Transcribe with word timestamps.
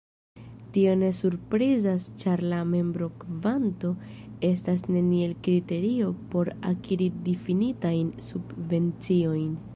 Tio 0.75 0.93
ne 1.01 1.09
surprizas 1.17 2.07
ĉar 2.23 2.43
la 2.53 2.61
membrokvanto 2.69 3.93
estas 4.51 4.83
neniel 4.97 5.37
kriterio 5.49 6.09
por 6.33 6.53
akiri 6.73 7.11
difinitajn 7.31 8.11
subvenciojn. 8.31 9.51